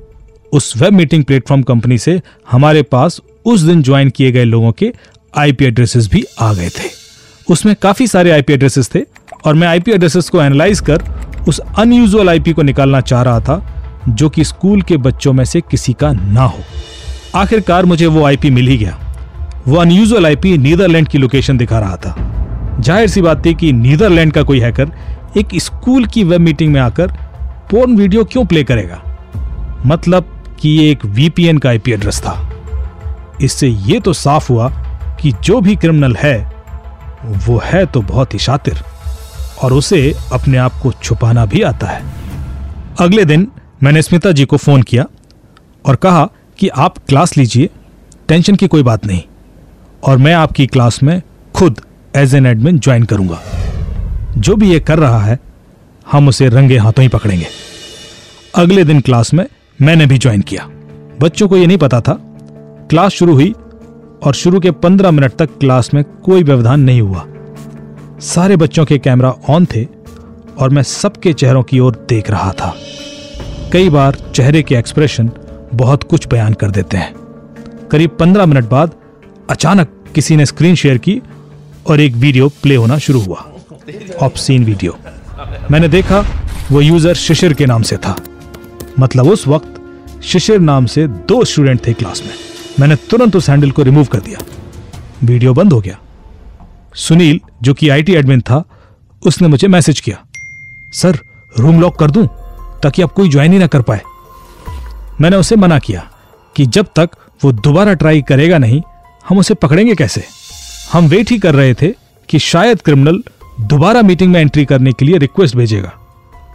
उस 0.53 0.73
वेब 0.77 0.93
मीटिंग 0.93 1.23
प्लेटफॉर्म 1.23 1.61
कंपनी 1.61 1.97
से 1.97 2.21
हमारे 2.51 2.81
पास 2.81 3.21
उस 3.45 3.61
दिन 3.61 3.83
ज्वाइन 3.83 4.09
किए 4.09 4.31
गए 4.31 4.43
लोगों 4.43 4.71
के 4.71 4.93
आईपी 5.37 5.65
एड्रेसेस 5.65 6.07
भी 6.07 6.23
आ 6.39 6.53
गए 6.53 6.69
थे। 6.69 6.89
उसमें 7.49 7.75
काफ़ी 7.81 8.07
सारे 8.07 8.31
आईपी 8.31 8.53
एड्रेसेस 8.53 8.89
थे 8.95 8.99
और 9.45 9.53
मैं 9.53 9.67
आईपी 9.67 9.91
एड्रेसेस 9.91 10.29
को 10.29 10.41
एनालाइज 10.41 10.79
कर 10.79 11.03
उस 11.47 11.59
अनयूजुअल 11.59 12.29
आईपी 12.29 12.53
को 12.53 12.61
निकालना 12.61 13.01
चाह 13.01 13.21
रहा 13.21 13.39
था, 13.39 13.85
जो 14.09 14.29
कि 14.29 14.43
स्कूल 14.43 14.81
के 14.81 14.97
बच्चों 14.97 15.33
में 15.33 15.45
से 15.45 15.61
किसी 15.61 15.93
का 15.93 16.11
ना 16.11 16.43
हो। 16.43 16.59
आखिरकार 17.35 17.85
मुझे 17.85 18.05
वो 18.05 18.25
आईपी 18.25 18.49
मिल 18.49 18.67
ही 18.67 18.77
गया। 18.77 19.00
वो 19.67 19.75
अनयूजल 19.77 20.25
आईपी 20.25 20.57
नीदरलैंड 20.57 21.07
की 21.07 21.17
लोकेशन 21.17 21.57
दिखा 21.57 21.79
रहा 21.79 21.97
था। 21.97 22.15
ज़ाहिर 22.79 23.07
सी 23.07 23.21
बात 23.21 23.45
थी 23.45 23.53
कि 23.53 23.71
नीदरलैंड 23.73 24.33
का 24.33 24.43
कोई 24.43 24.59
हैकर 24.59 24.91
एक 25.37 25.49
स्कूल 25.55 26.05
की 26.05 26.23
वेब 26.23 26.41
मीटिंग 26.41 26.73
में 26.73 26.79
आकर 26.81 27.11
पोर्न 27.71 27.95
वीडियो 27.97 28.23
क्यों 28.23 28.45
प्ले 28.45 28.63
करेगा? 28.63 29.01
मतलब 29.85 30.33
कि 30.61 30.69
ये 30.69 30.89
एक 30.91 31.05
वीपीएन 31.07 31.57
का 31.57 31.69
आईपी 31.69 31.91
एड्रेस 31.91 32.19
था। 32.19 32.37
इससे 33.41 33.67
ये 33.67 33.99
तो 33.99 34.13
साफ़ 34.13 34.51
हुआ 34.51 34.69
कि 35.21 35.31
जो 35.43 35.61
भी 35.61 35.75
क्रिमिनल 35.75 36.15
है, 36.15 36.37
वो 37.47 37.61
है 37.63 37.85
तो 37.85 38.01
बहुत 38.01 38.33
ही 38.33 38.39
शातिर 38.39 38.83
और 39.63 39.73
उसे 39.73 40.13
अपने 40.33 40.57
आप 40.57 40.79
को 40.83 40.91
छुपाना 40.93 41.45
भी 41.45 41.61
आता 41.61 41.87
है। 41.87 42.03
अगले 42.99 43.25
दिन 43.25 43.47
मैंने 43.83 44.01
स्मिता 44.01 44.31
जी 44.31 44.45
को 44.45 44.57
फ़ोन 44.57 44.81
किया 44.81 45.05
और 45.85 45.95
कहा 45.95 46.29
कि 46.59 46.67
आप 46.67 46.97
क्लास 47.09 47.37
लीजिए 47.37 47.69
टेंशन 48.27 48.55
की 48.55 48.67
कोई 48.67 48.83
बात 48.83 49.05
नहीं। 49.05 49.21
और 50.03 50.17
मैं 50.17 50.33
आपकी 50.33 50.67
क्लास 50.67 51.01
में 51.03 51.21
खुद 51.55 51.81
एज 52.15 52.35
एन 52.35 52.45
एडमिन 52.45 52.79
ज्वाइन 52.79 53.03
करूँगा। 53.03 53.39
जो 54.37 54.55
भी 54.55 54.71
ये 54.71 54.79
कर 54.79 54.99
रहा 54.99 55.19
है, 55.19 55.39
हम 56.11 56.27
उसे 56.27 56.47
रंगे 56.49 56.77
हाथों 56.77 57.01
ही 57.01 57.07
पकड़ेंगे। 57.07 57.45
अगले 58.55 58.83
दिन 58.83 59.01
क्लास 59.01 59.33
में 59.33 59.45
मैंने 59.81 60.05
भी 60.05 60.17
ज्वाइन 60.17 60.41
किया। 60.41 60.67
बच्चों 61.21 61.47
को 61.47 61.57
यह 61.57 61.67
नहीं 61.67 61.77
पता 61.77 62.01
था, 62.01 62.17
क्लास 62.89 63.11
शुरू 63.11 63.33
हुई 63.33 63.53
और 64.23 64.33
शुरू 64.33 64.59
के 64.59 64.71
पंद्रह 64.71 65.11
मिनट 65.11 65.31
तक 65.31 65.57
क्लास 65.59 65.93
में 65.93 66.03
कोई 66.03 66.43
व्यवधान 66.43 66.79
नहीं 66.79 67.01
हुआ। 67.01 67.25
सारे 68.21 68.55
बच्चों 68.55 68.85
के 68.85 68.97
कैमरा 68.97 69.33
ऑन 69.49 69.65
थे 69.65 69.85
और 70.59 70.69
मैं 70.69 70.83
सबके 70.83 71.33
चेहरों 71.33 71.63
की 71.63 71.79
ओर 71.79 72.05
देख 72.09 72.29
रहा 72.31 72.51
था। 72.51 72.73
कई 73.73 73.89
बार 73.89 74.17
चेहरे 74.35 74.63
के 74.63 74.75
एक्सप्रेशन 74.75 75.31
बहुत 75.73 76.03
कुछ 76.03 76.27
बयान 76.27 76.53
कर 76.53 76.71
देते 76.71 76.97
हैं। 76.97 77.13
करीब 77.91 78.09
पंद्रह 78.09 78.45
मिनट 78.45 78.65
बाद 78.65 78.95
अचानक 79.51 79.87
किसी 80.15 80.35
ने 80.35 80.45
स्क्रीन 80.45 80.75
शेयर 80.75 80.97
की 80.97 81.21
और 81.89 81.99
एक 81.99 82.13
वीडियो 82.15 82.47
प्ले 82.61 82.75
होना 82.75 82.97
शुरू 82.97 83.19
हुआ। 83.19 83.45
Obscene 84.21 84.65
video. 84.65 84.97
मैंने 85.71 85.87
देखा, 85.87 86.19
वो 86.71 86.81
यूज़र 86.81 87.13
शिशिर 87.13 87.53
के 87.53 87.65
नाम 87.65 87.81
से 87.81 87.97
था। 87.97 88.15
मतलब 88.99 89.27
उस 89.27 89.47
वक्त 89.47 90.21
शिशिर 90.23 90.59
नाम 90.59 90.85
से 90.85 91.07
दो 91.07 91.43
स्टूडेंट 91.45 91.85
थे 91.87 91.93
क्लास 91.93 92.21
में। 92.25 92.33
मैंने 92.79 92.95
तुरंत 93.09 93.35
उस 93.35 93.49
हैंडल 93.49 93.71
को 93.71 93.83
रिमूव 93.83 94.05
कर 94.05 94.19
दिया। 94.19 94.39
वीडियो 95.23 95.53
बंद 95.53 95.73
हो 95.73 95.79
गया। 95.81 95.97
सुनील, 96.95 97.39
जो 97.61 97.73
कि 97.73 97.89
आईटी 97.89 98.13
एडमिन 98.13 98.41
था, 98.41 98.63
उसने 99.23 99.47
मुझे 99.47 99.67
मैसेज 99.67 99.99
किया। 99.99 100.17
सर 100.93 101.19
रूम 101.57 101.81
लॉक 101.81 101.99
कर 101.99 102.11
दूँ, 102.11 102.27
ताकि 102.83 103.01
आप 103.01 103.11
कोई 103.11 103.29
ज्वाइन 103.29 103.53
ही 103.53 103.59
ना 103.59 103.67
कर 103.67 103.81
पाए? 103.81 104.01
मैंने 105.21 105.37
उसे 105.37 105.55
मना 105.55 105.79
किया 105.79 106.07
कि 106.55 106.65
जब 106.65 106.87
तक 106.95 107.09
वो 107.43 107.51
दोबारा 107.51 107.93
ट्राई 107.93 108.21
करेगा 108.21 108.57
नहीं 108.57 108.81
हम 109.31 109.37
उसे 109.37 109.53
पकड़ेंगे 109.53 109.95
कैसे? 109.95 110.23
हम 110.93 111.07
वेट 111.07 111.29
ही 111.29 111.37
कर 111.37 111.55
रहे 111.55 111.73
थे 111.73 111.87
कि 112.29 112.39
शायद 112.39 112.81
क्रिमिनल 112.81 113.23
दोबारा 113.61 114.01
मीटिंग 114.01 114.33
में 114.33 114.39
एंट्री 114.39 114.65
करने 114.65 114.93
के 114.93 115.05
लिए 115.05 115.17
रिक्वेस्ट 115.17 115.55
भेजेगा। 115.55 115.91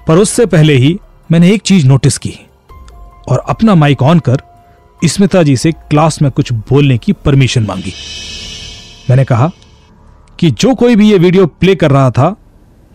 पर 0.08 0.16
उससे 0.16 0.46
पहले 0.46 0.74
ही 0.74 0.98
मैंने 1.32 1.50
एक 1.50 1.62
चीज़ 1.62 1.86
नोटिस 1.86 2.18
की 2.18 2.34
और 3.28 3.38
अपना 3.38 3.74
माइक 3.74 4.02
ऑन 4.02 4.18
कर 4.18 4.40
स्मिता 5.04 5.42
जी 5.42 5.56
से 5.56 5.72
क्लास 5.72 6.22
में 6.22 6.30
कुछ 6.30 6.52
बोलने 6.52 6.98
की 6.98 7.12
परमिशन 7.12 7.62
मांगी। 7.62 7.92
मैंने 9.10 9.24
कहा 9.24 9.50
कि 10.38 10.50
जो 10.50 10.74
कोई 10.74 10.96
भी 10.96 11.10
ये 11.10 11.18
वीडियो 11.18 11.46
प्ले 11.46 11.74
कर 11.74 11.90
रहा 11.90 12.10
था, 12.10 12.36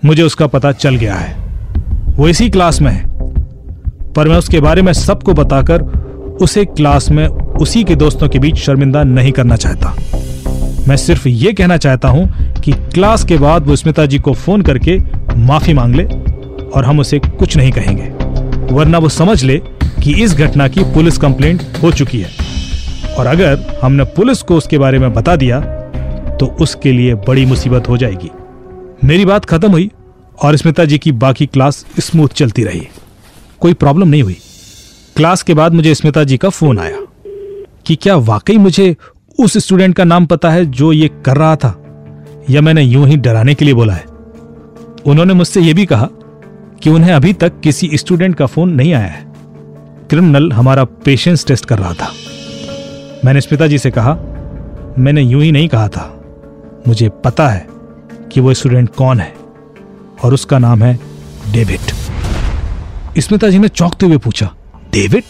मुझे 0.06 0.24
उसका 0.24 0.48
पता 0.48 0.72
चल 0.72 0.96
गया 0.96 1.16
है। 1.16 1.38
वो 2.18 2.28
इसी 2.28 2.50
क्लास 2.50 2.82
में 2.82 2.92
है। 2.92 3.04
पर 4.14 4.28
मैं 4.28 4.38
उसके 4.38 4.60
बारे 4.60 4.82
में 4.82 4.94
सबको 4.94 5.34
बताकर 5.34 6.02
उसे 6.42 6.66
क्लास 6.66 7.10
में 7.12 7.28
उसी 7.28 7.84
के 7.84 7.96
दोस्तों 7.96 8.30
के 8.30 8.40
बीच 8.40 8.56
शर्मिंदा 8.56 9.04
नहीं 9.04 9.32
करना 9.32 9.56
चाहता। 9.56 9.96
मैं 10.88 10.96
सिर्फ़ 10.98 11.28
ये 11.28 11.52
कहना 11.54 11.78
चाहता 11.78 12.08
हूँ 12.08 12.28
कि 12.62 12.72
क्लास 12.94 13.24
के 13.26 13.38
बाद 13.38 13.68
वो 13.68 13.76
स्मिता 13.76 14.06
जी 14.06 14.20
को 14.20 14.34
फ़ोन 14.34 14.62
करके 14.62 14.98
माफ़ी 15.38 15.74
मांग 15.74 15.96
ले 15.96 16.04
और 16.04 16.86
हम 16.86 17.00
उसे 17.00 17.20
कुछ 17.20 17.58
नहीं 17.58 17.72
कहेंगे। 17.72 18.10
वरना 18.76 18.98
वो 18.98 19.10
समझ 19.10 19.44
ले 19.44 19.62
कि 20.04 20.14
इस 20.24 20.34
घटना 20.34 20.68
की 20.68 20.84
पुलिस 20.84 21.18
कंप्लेंट 21.18 21.64
हो 21.84 21.92
चुकी 21.92 22.22
है। 22.22 23.16
और 23.16 23.28
अगर 23.28 23.80
हमने 23.82 24.04
पुलिस 24.04 24.42
को 24.42 24.56
उसके 24.56 24.78
बारे 24.78 25.00
में 25.00 25.14
बता 25.14 25.36
दिया 25.36 25.60
तो 26.40 26.46
उसके 26.62 26.92
लिए 26.92 27.16
बड़ी 27.28 27.46
मुसीबत 27.46 27.90
हो 27.90 27.98
जाएगी। 27.98 28.30
मेरी 29.04 29.26
बात 29.26 29.46
खत्म 29.46 29.72
हुई 29.72 29.90
और 30.44 30.56
स्मिता 30.56 30.86
जी 30.86 30.98
की 30.98 31.12
बाकी 31.12 31.46
क्लास 31.46 31.86
स्मूथ 32.00 32.28
चलती 32.28 32.64
रही। 32.64 32.88
कोई 33.60 33.74
प्रॉब्लम 33.74 34.08
नहीं 34.08 34.24
हुई। 34.24 34.38
क्लास 35.16 35.44
के 35.44 35.54
बाद 35.54 35.74
मुझे 35.74 35.96
स्मिता 35.96 36.24
जी 36.24 36.38
का 36.38 36.50
फ़ोन 36.50 36.80
आया 36.80 36.98
कि 37.86 37.96
क्या 37.96 38.16
वाकई 38.16 38.58
मुझे 38.58 38.96
उस 39.40 39.58
स्टूडेंट 39.58 39.96
का 39.96 40.04
नाम 40.04 40.26
पता 40.26 40.52
है 40.52 40.66
जो 40.66 40.94
ये 40.94 41.08
कर 41.26 41.38
रहा 41.38 41.56
था? 41.56 41.84
या 42.50 42.62
मैंने 42.62 42.82
यूँ 42.82 43.08
ही 43.08 43.18
डराने 43.18 43.54
के 43.54 43.66
लिए 43.66 43.74
बोला 43.74 43.94
है? 43.94 44.06
उन्होंने 45.06 45.34
मुझसे 45.34 45.62
यह 45.62 45.74
भी 45.74 45.86
कहा 45.86 46.10
कि 46.84 46.90
उन्हें 46.90 47.14
अभी 47.14 47.34
तक 47.34 47.60
किसी 47.60 47.90
स्टूडेंट 47.94 48.36
का 48.36 48.46
फ़ोन 48.46 48.70
नहीं 48.70 48.94
आया 48.94 49.08
है। 49.08 49.34
क्रिमिनल 50.10 50.52
हमारा 50.52 50.84
पेशेंस 50.84 51.46
टेस्ट 51.46 51.66
कर 51.66 51.80
रहा 51.80 51.94
था। 51.94 52.12
मैंने 53.26 53.42
स्मिता 53.42 53.68
जी 53.68 53.78
से 53.78 53.92
कहा, 53.92 54.14
मैंने 55.00 55.22
यूँ 55.22 55.42
ही 55.44 55.52
नहीं 55.52 55.68
कहा 55.68 55.88
था। 55.88 56.24
मुझे 56.88 57.10
पता 57.10 57.50
है 57.50 57.68
कि 58.32 58.42
वो 58.42 58.54
स्टूडेंट 58.54 58.90
कौन 58.96 59.20
है 59.20 59.34
और 60.24 60.34
उसका 60.34 60.60
नाम 60.60 60.84
है 60.84 61.00
डेविड। 61.52 61.80
स्मिता 63.20 63.50
जी 63.50 63.60
ने 63.60 63.68
चौंकते 63.68 64.06
हुए 64.06 64.18
पूछा 64.18 64.56
डेविड? 64.94 65.24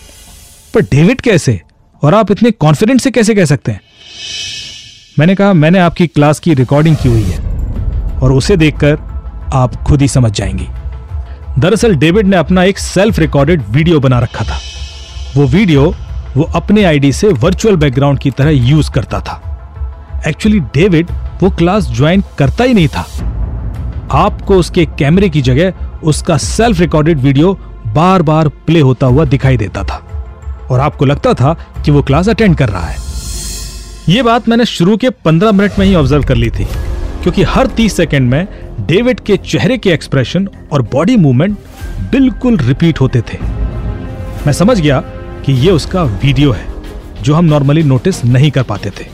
पर 0.73 0.81
डेविड 0.81 1.21
कैसे? 1.21 1.61
और 2.03 2.13
आप 2.13 2.31
इतने 2.31 2.51
कॉन्फिडेंट 2.51 3.01
से 3.01 3.11
कैसे 3.11 3.35
कह 3.35 3.45
सकते 3.45 3.71
हैं? 3.71 3.81
मैंने 5.19 5.35
कहा, 5.35 5.53
मैंने 5.53 5.79
आपकी 5.79 6.07
क्लास 6.07 6.39
की 6.39 6.53
रिकॉर्डिंग 6.53 6.95
की 6.95 7.09
हुई 7.09 7.23
है, 7.23 7.39
और 8.23 8.33
उसे 8.33 8.57
देखकर 8.57 8.97
आप 9.53 9.75
खुद 9.75 10.01
ही 10.01 10.07
समझ 10.07 10.31
जाएँगी। 10.31 10.67
दरअसल, 11.59 11.95
डेविड 11.95 12.27
ने 12.27 12.37
अपना 12.37 12.63
एक 12.63 12.77
सेल्फ 12.77 13.19
रिकॉर्डेड 13.19 13.61
वीडियो 13.69 13.99
बना 13.99 14.19
रखा 14.19 14.45
था। 14.45 14.59
वो 15.37 15.47
वीडियो 15.47 15.95
वो 16.37 16.43
अपने 16.43 16.83
आईडी 16.83 17.11
से 17.11 17.27
वर्चुअल 17.27 17.75
बैकग्राउंड 17.75 18.19
की 18.19 18.31
तरह 18.31 18.49
यूज़ 18.49 18.91
करता 18.91 19.19
था। 19.19 19.47
एक्चुअली 20.27 20.59
डेविड 20.59 21.07
वो 21.43 21.49
क्लास 21.49 21.83
ज्वाइन 21.83 22.23
करता 22.37 22.63
ही 22.63 22.73
नहीं 22.73 22.87
था। 22.87 23.01
आपको 24.11 24.55
उसके 24.55 24.85
कैमरे 24.85 25.29
की 25.29 25.41
जगह 25.41 25.73
उसका 26.03 26.37
सेल्फ 26.37 26.79
रिकॉर्डेड 26.79 27.19
वीडियो 27.19 27.70
बार 27.93 28.21
बार 28.21 28.47
प्ले 28.67 28.79
होता 28.79 29.07
हुआ 29.07 29.25
दिखाई 29.25 29.57
देता 29.57 29.83
था 29.83 29.97
और 30.71 30.79
आपको 30.79 31.05
लगता 31.05 31.33
था 31.33 31.53
कि 31.85 31.91
वो 31.91 32.01
क्लास 32.01 32.29
अटेंड 32.29 32.55
कर 32.57 32.69
रहा 32.69 32.85
है। 32.85 32.99
ये 34.09 34.21
बात 34.23 34.49
मैंने 34.49 34.65
शुरू 34.65 34.97
के 34.97 35.09
पंद्रह 35.25 35.51
मिनट 35.51 35.79
में 35.79 35.85
ही 35.85 35.95
ऑब्ज़र्व 35.95 36.23
कर 36.23 36.35
ली 36.35 36.49
थी, 36.49 36.65
क्योंकि 37.23 37.43
हर 37.45 37.67
तीस 37.67 37.95
सेकेंड 37.97 38.29
में 38.29 38.47
डेविड 38.81 39.19
के 39.19 39.37
चेहरे 39.37 39.77
के 39.77 39.89
एक्सप्रेशन 39.89 40.47
और 40.71 40.81
बॉडी 40.91 41.15
मूवमेंट 41.17 41.57
बिल्कुल 42.11 42.57
रिपीट 42.57 43.01
होते 43.01 43.21
थे। 43.23 43.37
मैं 44.45 44.53
समझ 44.53 44.79
गया 44.79 44.99
कि 45.45 45.53
ये 45.55 45.71
उसका 45.71 46.03
वीडियो 46.03 46.51
है, 46.51 46.65
जो 47.21 47.35
हम 47.35 47.45
नॉर्मली 47.45 47.83
नोटिस 47.83 48.23
नहीं 48.25 48.51
कर 48.51 48.63
पाते 48.63 48.89
थे। 48.89 49.05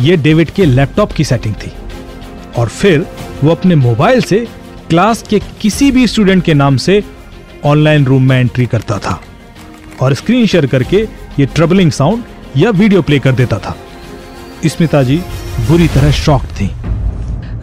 ये 0.00 0.16
डेविड 0.16 0.50
के 0.50 0.64
लैपटॉप 0.64 1.12
की 1.12 1.24
सेटिंग 1.24 1.54
थी 1.56 1.72
और 2.58 2.68
फिर 2.68 3.06
वो 3.44 3.50
अपने 3.50 3.74
मोबाइल 3.74 4.20
से 4.22 4.46
क्लास 4.88 5.22
के 5.22 5.38
किसी 5.60 5.90
भी 5.90 6.06
स्टूडेंट 6.06 6.42
के 6.44 6.54
नाम 6.54 6.76
से 6.76 7.02
ऑनलाइन 7.64 8.04
रूम 8.04 8.28
में 8.28 8.38
एंट्री 8.40 8.66
करता 8.66 8.98
था 8.98 9.20
और 10.00 10.14
स्क्रीन 10.14 10.46
शेयर 10.46 10.66
करके 10.66 10.96
ये 11.38 11.46
ट्रबलिंग 11.46 11.90
साउंड 11.92 12.22
या 12.56 12.70
वीडियो 12.70 13.02
प्ले 13.02 13.18
कर 13.18 13.32
देता 13.32 13.58
था। 13.58 13.76
स्मिता 14.66 15.02
जी 15.02 15.16
बुरी 15.68 15.88
तरह 15.88 16.10
शॉक 16.10 16.44
थी। 16.60 16.70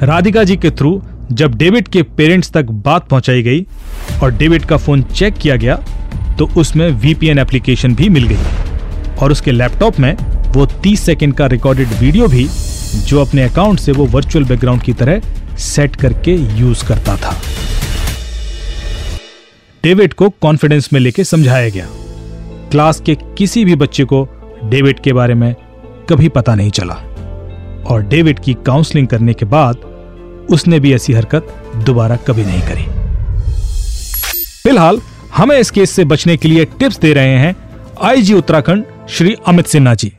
राधिका 0.04 0.44
जी 0.44 0.58
के 0.58 0.72
थ्रू 0.72 1.02
जब 1.32 1.56
डेविड 1.56 1.88
के 1.88 2.02
पेरेंट्स 2.18 2.52
तक 2.52 2.72
बात 2.86 3.08
पहुंचाई 3.08 3.42
गई 3.44 3.66
और 4.24 4.32
डेविड 4.32 4.66
का 4.66 4.78
फ़ोन 4.78 5.04
चेक 5.04 5.34
किया 5.34 5.56
गया 5.56 5.76
तो 6.38 6.46
उसमें 6.58 6.90
वीपीएन 6.92 7.40
एप्लीकेशन 7.40 7.96
भी 7.96 8.10
मिल 8.10 8.28
गई 8.28 9.18
और 9.22 9.32
उसके 9.32 9.52
लैपटॉप 9.52 10.00
में 10.00 10.14
वो 10.54 10.66
30 10.86 11.00
सेकंड 11.00 11.34
का 11.34 11.48
रिकॉर्डेड 11.48 11.88
वीडियो 12.00 12.28
भी 12.28 12.48
जो 13.06 13.22
अपने 13.22 13.44
अकाउंट 13.44 13.80
से 13.80 13.92
वो 13.92 14.06
वर्चुअल 14.06 14.46
बैकग्राउंड 14.46 14.82
की 14.82 14.94
तरह 14.94 15.22
सेट 15.58 15.96
करके 15.96 16.36
यूज़ 16.60 16.86
करता 16.86 17.16
था। 17.18 17.36
डेविड 19.84 20.14
को 20.14 20.30
कॉन्फिडेंस 20.30 20.90
में 20.94 21.00
लेके 21.00 21.24
समझाया 21.24 21.70
गया। 21.70 21.88
क्लास 22.72 23.02
के 23.06 23.16
किसी 23.38 23.66
भी 23.66 23.76
बच्चे 23.76 24.04
को 24.04 24.28
डेविड 24.64 25.00
के 25.00 25.14
बारे 25.14 25.34
में 25.34 25.56
कभी 26.10 26.30
पता 26.30 26.56
नहीं 26.56 26.70
चला। 26.70 26.94
और 27.88 28.04
डेविड 28.04 28.40
की 28.40 28.54
काउंसलिंग 28.54 29.08
करने 29.08 29.34
के 29.34 29.46
बाद 29.46 29.76
उसने 30.50 30.80
भी 30.80 30.94
ऐसी 30.94 31.14
हरकत 31.14 31.48
दोबारा 31.86 32.16
कभी 32.16 32.46
नहीं 32.46 32.62
करी। 32.62 32.84
फ़िलहाल 34.64 35.02
हमें 35.36 35.58
इस 35.60 35.72
केस 35.72 35.92
से 35.92 36.06
बचने 36.06 36.38
के 36.38 36.48
लिए 36.48 36.66
टिप्स 36.66 37.00
दे 37.00 37.14
रहे 37.14 37.38
हैं 37.38 37.56
IG 38.04 38.34
Uttarakhand 38.34 38.84
Shri 39.10 39.36
Amit 39.48 39.68
Sinha 39.68 39.94
ji. 39.94 40.12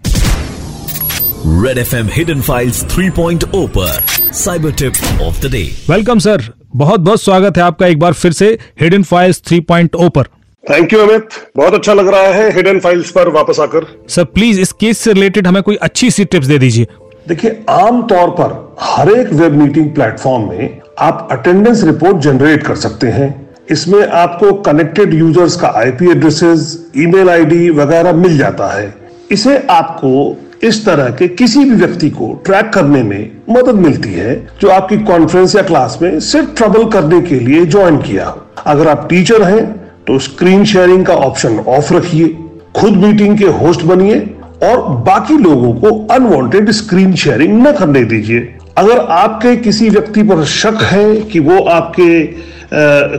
Red 1.47 1.79
FM 1.97 2.09
hidden 2.13 2.41
files 2.41 2.85
3.0 2.85 3.69
पर 3.69 4.05
cyber 4.33 4.73
tip 4.73 5.21
of 5.23 5.47
the 5.47 5.51
day 5.53 5.63
welcome 5.91 6.19
sir 6.19 6.54
बहुत 6.75 7.01
बहुत 7.01 7.21
स्वागत 7.23 7.57
है 7.57 7.63
आपका 7.63 7.87
एक 7.87 7.99
बार 7.99 8.13
फिर 8.13 8.33
से 8.33 8.47
हिडन 8.81 9.03
फाइल्स 9.03 9.41
3.0 9.43 10.09
पर। 10.11 10.23
थैंक 10.65 10.93
यू 10.93 11.01
अमित 11.01 11.29
बहुत 11.57 11.75
अच्छा 11.75 11.93
लग 11.95 12.09
रहा 12.09 12.33
है 12.35 12.51
हिडन 12.53 12.79
फाइल्स 12.81 13.11
पर 13.11 13.29
वापस 13.29 13.61
आकर। 13.61 13.87
सर 14.09 14.25
प्लीज़ 14.25 14.61
इस 14.61 14.73
केस 14.73 14.99
से 14.99 15.13
रिलेटेड 15.13 15.47
हमें 15.47 15.63
कोई 15.63 15.77
अच्छी 15.77 16.11
सी 16.11 16.25
टिप्स 16.25 16.47
दे 16.47 16.59
दीजिए। 16.59 16.87
देखिए 17.29 17.65
आमतौर 17.71 18.31
पर 18.31 18.77
हर 18.81 19.11
एक 19.11 19.33
वेब 19.33 19.53
मीटिंग 19.53 19.91
प्लेटफॉर्म 19.91 20.49
में 20.51 20.81
आप 20.99 21.29
अटेंडेंस 21.31 21.85
रिपोर्ट 21.85 22.17
जनरेट 22.17 22.67
कर 22.67 22.77
सकते 22.77 23.07
हैं। 23.07 23.29
इसमें 23.71 24.07
आपको 24.07 24.53
कनेक्टेड 24.63 25.15
यूज़र्स 25.15 25.57
का 25.57 25.73
आईपी 25.77 26.11
एड्रेसेस 26.11 26.79
ईमेल 26.97 27.31
आईडी 27.31 27.69
वगैरह 27.71 28.13
मिल 28.17 28.39
जाता 28.39 28.73
है। 28.73 28.95
इसे 29.31 29.57
आपको 29.71 30.37
इस 30.65 30.85
तरह 30.87 31.09
के 31.11 31.29
किसी 31.29 31.65
भी 31.65 31.75
व्यक्ति 31.77 32.09
को 32.11 32.33
ट्रैक 32.47 32.71
करने 32.75 33.03
में 33.03 33.31
मदद 33.51 33.75
मिलती 33.77 34.13
है 34.13 34.35
जो 34.61 34.69
आपकी 34.71 34.97
कॉन्फ्रेंस 35.05 35.55
या 35.57 35.63
क्लास 35.63 35.99
में 36.03 36.19
सिर्फ़ 36.23 36.55
ट्रबल 36.57 36.85
करने 36.91 37.21
के 37.21 37.39
लिए 37.41 37.65
ज्वाइन 37.67 37.97
किया 37.99 38.27
हो। 38.27 38.41
अगर 38.67 38.89
आप 38.89 39.07
टीचर 39.11 39.43
हैं 39.43 39.65
तो 40.07 40.19
स्क्रीन 40.19 40.65
शेयरिंग 40.65 41.05
का 41.07 41.15
ऑप्शन 41.15 41.59
ऑफ़ 41.59 41.93
रखिए, 41.95 42.29
खुद 42.77 42.97
मीटिंग 42.97 43.39
के 43.39 43.47
होस्ट 43.59 43.83
बनिए 43.85 44.19
और 44.63 44.89
बाकी 45.05 45.37
लोगों 45.39 45.73
को 45.75 45.91
अनवांटेड 46.15 46.71
स्क्रीन 46.71 47.15
शेयरिंग 47.15 47.67
न 47.67 47.73
करने 47.73 48.05
दीजिए। 48.05 48.49
अगर 48.79 48.99
आपके 48.99 49.57
किसी 49.57 49.89
व्यक्ति 49.89 50.23
पर 50.23 50.45
शक 50.45 50.83
है 50.83 51.15
कि 51.23 51.41
वो 51.41 51.59
आपके 51.65 52.23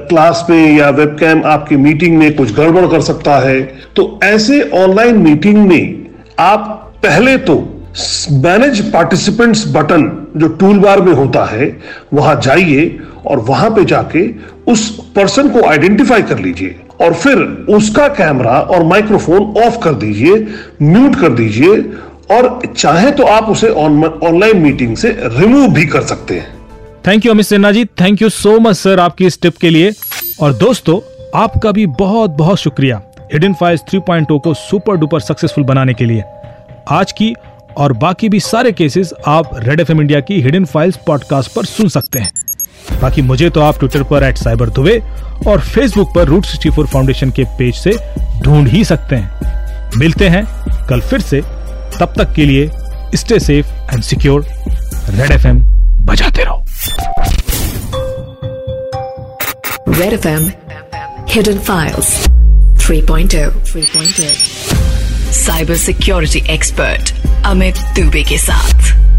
क्लास 0.08 0.46
में 0.50 0.78
या 0.78 0.90
वेबकैम 0.92 1.42
आपकी 1.46 1.76
मीटिंग 1.78 2.18
में 2.18 2.36
कुछ 2.36 2.54
गड़बड़ 2.56 2.86
कर 2.88 3.02
सकता 3.02 3.38
है 3.40 3.62
तो 3.96 4.20
ऐसे 4.24 4.62
ऑनलाइन 4.76 5.18
मीटिंग 5.18 5.66
में 5.68 6.06
आप 6.40 6.85
पहले 7.04 7.38
तो 7.40 7.56
मैनेज 8.34 8.80
पार्टिसिपेंट्स 8.92 9.68
बटन 9.68 10.02
जो 10.38 10.48
टूल 10.56 10.80
बार 10.80 11.02
में 11.02 11.14
होता 11.14 11.44
है, 11.46 11.66
वहाँ 12.14 12.40
जाइए 12.42 13.00
और 13.26 13.40
वहाँ 13.42 13.70
पे 13.70 13.86
जाके 13.86 14.28
उस 14.72 14.90
पर्सन 15.16 15.50
को 15.50 15.66
आइडेंटिफाई 15.68 16.22
कर 16.22 16.40
लीजिए 16.40 16.76
और 17.02 17.14
फिर 17.14 17.38
उसका 17.76 18.08
कैमरा 18.18 18.60
और 18.62 18.84
माइक्रोफोन 18.84 19.54
ऑफ़ 19.64 19.78
कर 19.80 19.94
दीजिए 19.96 20.36
म्यूट 20.82 21.16
कर 21.22 21.30
दीजिए 21.34 21.78
और 22.32 22.62
चाहे 22.68 23.12
तो 23.12 23.24
आप 23.28 23.50
उसे 23.50 23.70
ऑनलाइन 23.70 24.62
मीटिंग 24.62 24.96
से 24.98 25.16
रिमूव 25.22 25.74
भी 25.74 25.86
कर 25.86 26.02
सकते 26.04 26.40
हैं। 26.40 26.54
Thank 27.08 27.26
you 27.26 27.32
Amit 27.32 27.46
Sinha 27.46 27.72
ji 27.72 27.86
thank 28.02 28.22
you 28.22 28.30
so 28.32 28.60
much 28.60 28.76
sir 28.76 29.00
आपकी 29.00 29.26
इस 29.26 29.42
टिप 29.42 29.58
के 29.58 29.70
लिए। 29.70 29.92
और 30.42 30.54
दोस्तों, 30.56 31.00
आपका 31.36 31.72
भी 31.72 31.86
बहुत 32.00 32.30
बहुत 32.38 32.58
शुक्रिया 32.60 33.02
हिडन 33.34 33.54
फाइल्स 33.54 33.82
3.0 33.92 34.40
को 34.40 34.54
सुपर 34.54 34.98
डुपर 34.98 35.20
सक्सेसफुल 35.22 35.64
बनाने 35.64 35.94
के 35.94 36.06
लिए। 36.06 36.24
आज 36.92 37.12
की 37.12 37.34
और 37.78 37.94
बाकी 37.94 38.30
भी 38.30 38.40
सारे 38.40 38.72
केसेस 38.72 39.14
आप 39.28 39.50
रेड 39.54 39.80
एफएम 39.80 40.02
इंडिया 40.02 40.20
की 40.20 40.42
हिडन 40.42 40.66
फाइल्स 40.66 40.98
पॉडकास्ट 41.08 41.54
पर 41.54 41.66
सुन 41.66 41.90
सकते 41.90 42.20
हैं। 42.20 42.30
बाकी 43.02 43.22
मुझे 43.22 43.50
तो 43.50 43.62
आप 43.62 43.80
ट्विटर 43.80 44.04
पर 44.04 44.24
एट 44.24 44.38
साइबर 44.38 44.70
दुबे 44.70 44.98
और 45.48 45.60
फेसबुक 45.60 46.16
पर 46.16 46.26
रूट 46.26 46.46
सिक्सटी 46.46 46.70
फोर 46.70 46.88
फाउंडेशन 46.88 47.32
के 47.32 47.44
पेज 47.44 47.76
से 47.76 47.92
ढूंढ 48.42 48.68
ही 48.68 48.84
सकते 48.84 49.16
हैं। 49.16 49.92
मिलते 49.98 50.30
हैं 50.30 50.46
कल 50.88 51.02
फिर 51.02 51.22
से। 51.22 51.42
तब 52.00 52.14
तक 52.18 52.34
के 52.34 52.46
लिए 52.46 52.72
stay 53.16 53.40
safe 53.40 53.68
and 53.94 54.04
secure 54.04 54.46
Red 55.10 55.32
FM 55.32 55.60
बजाते 56.06 56.44
रहो। 56.44 56.64
Red 59.90 60.14
FM 60.28 60.52
hidden 61.30 61.60
files 61.60 62.26
3.0 62.88 63.50
3.0 63.74 64.55
cyber 65.36 65.76
security 65.78 66.44
expert 66.50 67.12
Amit 67.46 67.78
Dubey 67.96 68.24
के 68.24 68.38
साथ। 68.38 69.15